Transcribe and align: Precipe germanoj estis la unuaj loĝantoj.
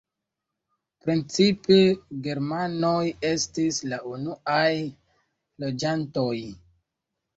Precipe 1.03 1.75
germanoj 2.27 3.03
estis 3.33 3.79
la 3.93 4.01
unuaj 4.13 4.67
loĝantoj. 5.65 6.35